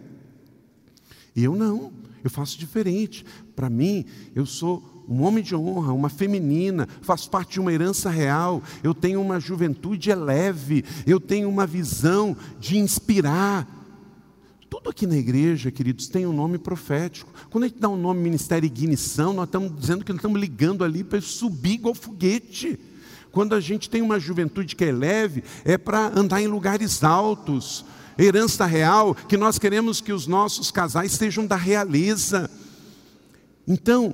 [1.36, 1.92] Eu não,
[2.24, 3.26] eu faço diferente.
[3.56, 8.10] Para mim, eu sou um homem de honra, uma feminina, faço parte de uma herança
[8.10, 13.68] real, eu tenho uma juventude leve, eu tenho uma visão de inspirar.
[14.70, 17.30] Tudo aqui na igreja, queridos, tem um nome profético.
[17.50, 20.84] Quando a gente dá um nome Ministério Ignição, nós estamos dizendo que nós estamos ligando
[20.84, 22.80] ali para subir igual foguete.
[23.34, 27.84] Quando a gente tem uma juventude que é leve, é para andar em lugares altos.
[28.18, 32.50] Herança real, que nós queremos que os nossos casais sejam da realeza.
[33.68, 34.14] Então,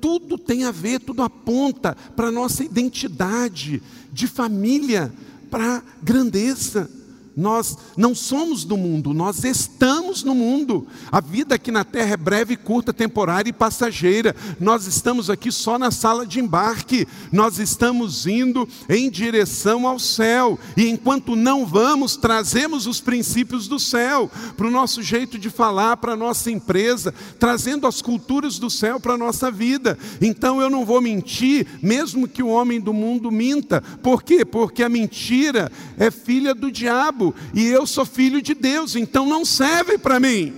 [0.00, 3.82] tudo tem a ver, tudo aponta para a nossa identidade
[4.12, 5.12] de família,
[5.50, 6.90] para grandeza.
[7.38, 10.88] Nós não somos do mundo, nós estamos no mundo.
[11.12, 14.34] A vida aqui na terra é breve, curta, temporária e passageira.
[14.58, 17.06] Nós estamos aqui só na sala de embarque.
[17.30, 20.58] Nós estamos indo em direção ao céu.
[20.76, 25.96] E enquanto não vamos, trazemos os princípios do céu para o nosso jeito de falar,
[25.98, 29.96] para a nossa empresa, trazendo as culturas do céu para a nossa vida.
[30.20, 33.80] Então eu não vou mentir, mesmo que o homem do mundo minta.
[34.02, 34.44] Por quê?
[34.44, 39.44] Porque a mentira é filha do diabo e eu sou filho de Deus, então não
[39.44, 40.54] serve para mim.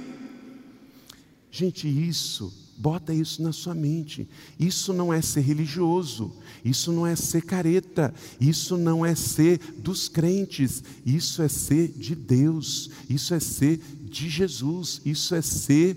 [1.51, 4.29] Gente, isso, bota isso na sua mente.
[4.59, 6.33] Isso não é ser religioso,
[6.65, 12.15] isso não é ser careta, isso não é ser dos crentes, isso é ser de
[12.15, 15.97] Deus, isso é ser de Jesus, isso é ser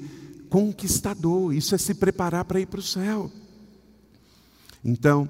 [0.50, 3.32] conquistador, isso é se preparar para ir para o céu.
[4.84, 5.30] Então,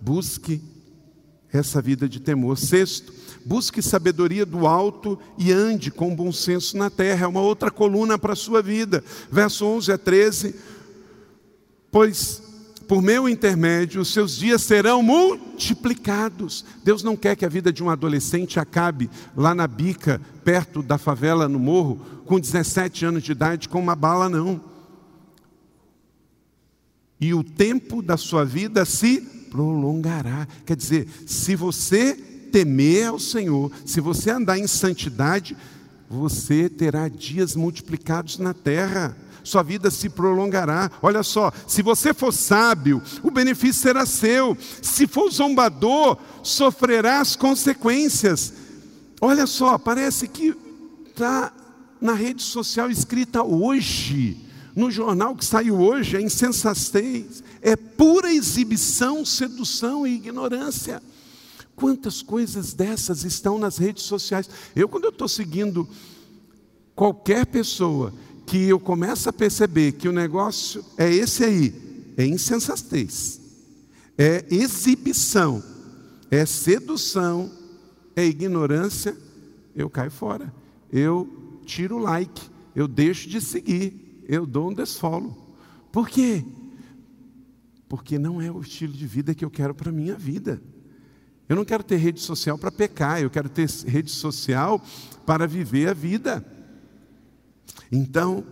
[0.00, 0.60] busque
[1.52, 2.56] essa vida de temor.
[2.56, 3.12] Sexto,
[3.44, 7.24] busque sabedoria do alto e ande com bom senso na terra.
[7.24, 9.04] É uma outra coluna para a sua vida.
[9.30, 10.54] Verso 11 a 13.
[11.90, 12.42] Pois
[12.92, 16.62] por meu intermédio, os seus dias serão multiplicados.
[16.84, 20.98] Deus não quer que a vida de um adolescente acabe lá na bica, perto da
[20.98, 24.60] favela, no morro, com 17 anos de idade, com uma bala, não.
[27.18, 30.48] E o tempo da sua vida se prolongará.
[30.64, 32.14] Quer dizer, se você
[32.50, 35.54] temer ao Senhor, se você andar em santidade,
[36.08, 39.14] você terá dias multiplicados na terra.
[39.44, 40.90] Sua vida se prolongará.
[41.02, 44.56] Olha só, se você for sábio, o benefício será seu.
[44.80, 48.54] Se for zombador, sofrerá as consequências.
[49.20, 50.54] Olha só, parece que
[51.08, 51.52] está
[52.00, 54.36] na rede social escrita hoje,
[54.74, 61.00] no jornal que saiu hoje, é insensatez, é pura exibição, sedução e ignorância.
[61.76, 64.50] Quantas coisas dessas estão nas redes sociais?
[64.74, 65.88] Eu, quando eu estou seguindo
[66.94, 68.12] qualquer pessoa
[68.44, 73.40] que eu começo a perceber que o negócio é esse aí, é insensatez,
[74.18, 75.62] é exibição,
[76.30, 77.50] é sedução,
[78.14, 79.16] é ignorância,
[79.74, 80.52] eu caio fora.
[80.92, 82.42] Eu tiro o like,
[82.74, 85.36] eu deixo de seguir, eu dou um desfolo.
[85.90, 86.44] Por quê?
[87.92, 90.62] Porque não é o estilo de vida que eu quero para a minha vida.
[91.46, 94.82] Eu não quero ter rede social para pecar, eu quero ter rede social
[95.26, 96.42] para viver a vida.
[97.92, 98.46] Então,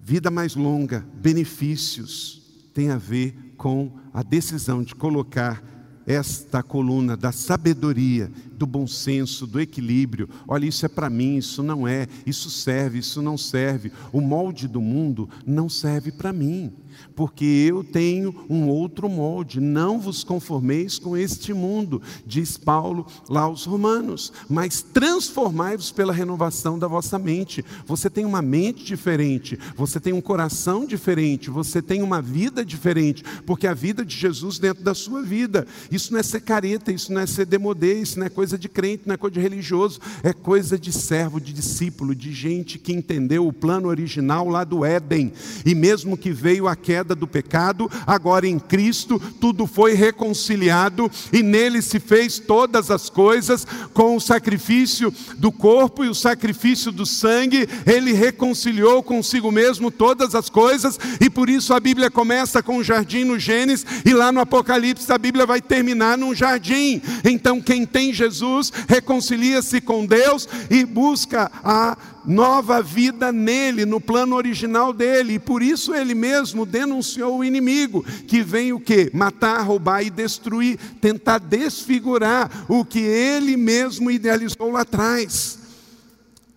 [0.00, 5.60] vida mais longa, benefícios, tem a ver com a decisão de colocar
[6.06, 10.28] esta coluna da sabedoria, do bom senso, do equilíbrio.
[10.46, 13.90] Olha, isso é para mim, isso não é, isso serve, isso não serve.
[14.12, 16.72] O molde do mundo não serve para mim
[17.14, 19.60] porque eu tenho um outro molde.
[19.60, 26.78] Não vos conformeis com este mundo, diz Paulo lá aos Romanos, mas transformai-vos pela renovação
[26.78, 27.64] da vossa mente.
[27.86, 33.22] Você tem uma mente diferente, você tem um coração diferente, você tem uma vida diferente,
[33.46, 35.66] porque a vida de Jesus dentro da sua vida.
[35.90, 38.68] Isso não é ser careta, isso não é ser demodê, isso não é coisa de
[38.68, 42.92] crente, não é coisa de religioso, é coisa de servo, de discípulo, de gente que
[42.92, 45.32] entendeu o plano original lá do Éden,
[45.64, 51.42] e mesmo que veio aqui queda do pecado, agora em Cristo tudo foi reconciliado e
[51.42, 57.04] nele se fez todas as coisas com o sacrifício do corpo e o sacrifício do
[57.04, 62.78] sangue, ele reconciliou consigo mesmo todas as coisas e por isso a Bíblia começa com
[62.78, 67.02] o jardim no Gênesis e lá no Apocalipse a Bíblia vai terminar num jardim.
[67.22, 71.98] Então quem tem Jesus reconcilia-se com Deus e busca a
[72.28, 78.04] nova vida nele, no plano original dele, e por isso ele mesmo denunciou o inimigo,
[78.04, 79.10] que vem o que?
[79.14, 85.58] Matar, roubar e destruir, tentar desfigurar o que ele mesmo idealizou lá atrás.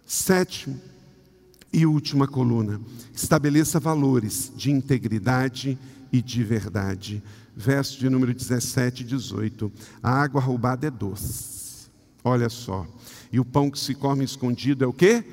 [0.06, 0.80] Sétimo
[1.72, 2.82] e última coluna,
[3.16, 5.80] estabeleça valores de integridade
[6.12, 7.24] e de verdade.
[7.56, 9.72] Verso de número 17 e 18.
[10.04, 11.90] A água roubada é doce.
[12.24, 12.86] Olha só.
[13.32, 15.24] E o pão que se come escondido é o quê?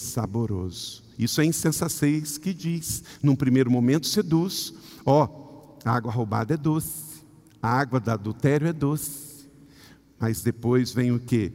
[0.00, 1.02] Saboroso.
[1.18, 4.72] Isso é insensatez que diz, num primeiro momento seduz,
[5.04, 7.22] ó, oh, a água roubada é doce,
[7.62, 9.48] a água do adultério é doce,
[10.18, 11.52] mas depois vem o que?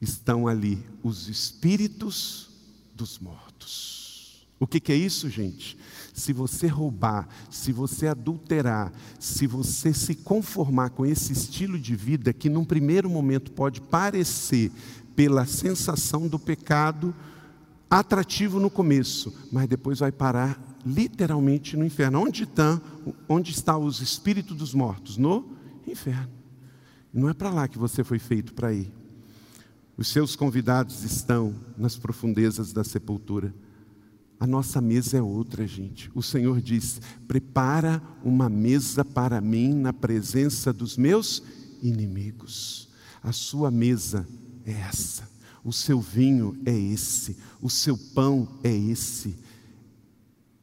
[0.00, 2.50] Estão ali os espíritos
[2.94, 4.46] dos mortos.
[4.58, 5.76] O que, que é isso, gente?
[6.14, 8.90] Se você roubar, se você adulterar,
[9.20, 14.72] se você se conformar com esse estilo de vida que num primeiro momento pode parecer
[15.16, 17.14] pela sensação do pecado
[17.90, 22.20] atrativo no começo, mas depois vai parar literalmente no inferno.
[22.20, 22.80] Onde estão?
[23.28, 25.16] Onde estão os espíritos dos mortos?
[25.16, 25.56] No
[25.86, 26.30] inferno.
[27.12, 28.92] Não é para lá que você foi feito para ir.
[29.96, 33.54] Os seus convidados estão nas profundezas da sepultura.
[34.38, 36.10] A nossa mesa é outra, gente.
[36.14, 41.42] O Senhor diz: prepara uma mesa para mim na presença dos meus
[41.82, 42.90] inimigos.
[43.22, 44.28] A sua mesa
[44.66, 45.28] é essa,
[45.66, 49.34] o seu vinho é esse, o seu pão é esse.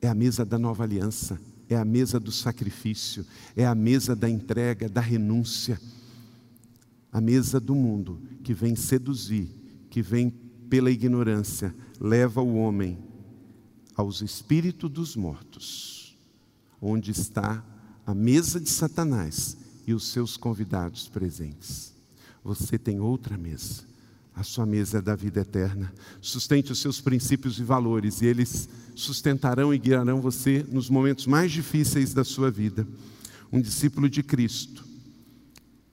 [0.02, 1.40] É a mesa da nova aliança,
[1.70, 5.78] é a mesa do sacrifício, é a mesa da entrega, da renúncia.
[7.12, 9.50] A mesa do mundo que vem seduzir,
[9.90, 10.30] que vem
[10.70, 12.98] pela ignorância, leva o homem
[13.96, 16.18] aos espíritos dos mortos,
[16.82, 17.62] onde está
[18.06, 21.94] a mesa de Satanás e os seus convidados presentes.
[22.42, 23.93] Você tem outra mesa
[24.36, 25.94] a sua mesa é da vida eterna.
[26.20, 31.52] Sustente os seus princípios e valores, e eles sustentarão e guiarão você nos momentos mais
[31.52, 32.88] difíceis da sua vida.
[33.52, 34.84] Um discípulo de Cristo,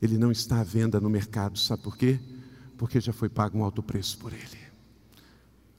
[0.00, 2.18] ele não está à venda no mercado, sabe por quê?
[2.78, 4.60] Porque já foi pago um alto preço por ele.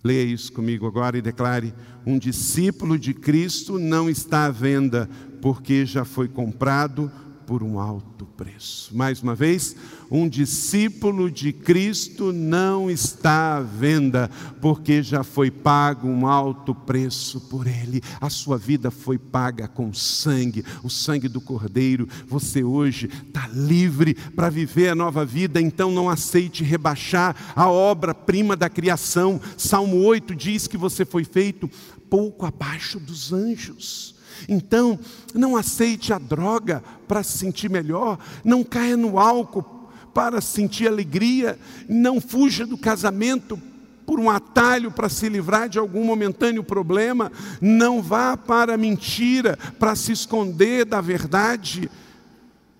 [0.03, 1.73] Leia isso comigo agora e declare:
[2.05, 5.09] um discípulo de Cristo não está à venda,
[5.41, 7.11] porque já foi comprado
[7.51, 8.95] por um alto preço.
[8.95, 9.75] Mais uma vez,
[10.09, 14.31] um discípulo de Cristo não está à venda,
[14.61, 18.01] porque já foi pago um alto preço por ele.
[18.21, 22.07] A sua vida foi paga com sangue, o sangue do Cordeiro.
[22.25, 28.55] Você hoje está livre para viver a nova vida, então não aceite rebaixar a obra-prima
[28.55, 29.41] da criação.
[29.57, 31.69] Salmo 8 diz que você foi feito
[32.09, 34.20] pouco abaixo dos anjos.
[34.47, 34.99] Então,
[35.33, 41.57] não aceite a droga para se sentir melhor, não caia no álcool para sentir alegria,
[41.87, 43.59] não fuja do casamento
[44.05, 47.31] por um atalho para se livrar de algum momentâneo problema,
[47.61, 51.89] não vá para a mentira para se esconder da verdade,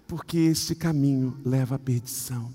[0.08, 2.52] porque esse caminho leva à perdição.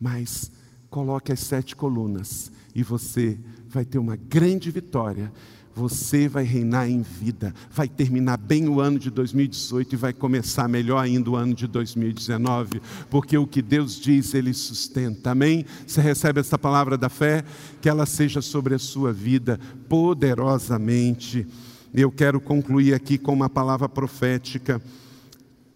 [0.00, 0.50] Mas
[0.88, 3.38] coloque as sete colunas e você
[3.68, 5.30] vai ter uma grande vitória
[5.76, 10.66] você vai reinar em vida, vai terminar bem o ano de 2018 e vai começar
[10.66, 15.32] melhor ainda o ano de 2019, porque o que Deus diz, Ele sustenta.
[15.32, 15.66] Amém?
[15.86, 17.44] Você recebe essa palavra da fé,
[17.82, 21.46] que ela seja sobre a sua vida poderosamente.
[21.92, 24.80] Eu quero concluir aqui com uma palavra profética.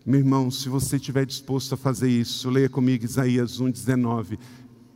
[0.07, 4.39] Meu irmão, se você estiver disposto a fazer isso, leia comigo Isaías 1,19.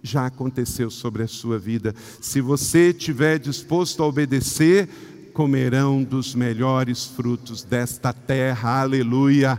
[0.05, 1.95] Já aconteceu sobre a sua vida.
[2.21, 4.87] Se você estiver disposto a obedecer,
[5.33, 8.83] comerão dos melhores frutos desta terra.
[8.83, 9.59] Aleluia.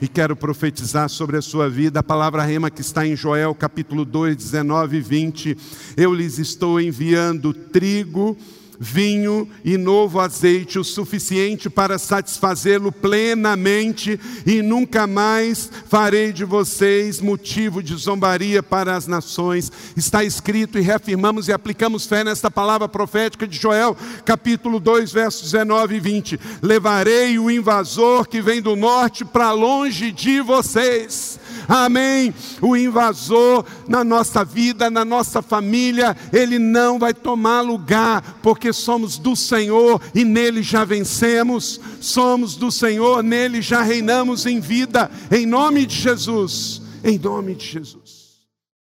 [0.00, 4.04] E quero profetizar sobre a sua vida a palavra rema que está em Joel capítulo
[4.06, 5.58] 2, 19 e 20.
[5.94, 8.36] Eu lhes estou enviando trigo
[8.78, 17.20] vinho e novo azeite, o suficiente para satisfazê-lo plenamente, e nunca mais farei de vocês
[17.20, 19.70] motivo de zombaria para as nações.
[19.96, 25.50] Está escrito e reafirmamos e aplicamos fé nesta palavra profética de Joel, capítulo 2, versos
[25.50, 26.40] 19 e 20.
[26.62, 31.40] Levarei o invasor que vem do norte para longe de vocês
[31.72, 32.34] amém.
[32.60, 39.18] O invasor na nossa vida, na nossa família, ele não vai tomar lugar, porque somos
[39.18, 45.46] do Senhor e nele já vencemos, somos do Senhor, nele já reinamos em vida, em
[45.46, 48.01] nome de Jesus, em nome de Jesus.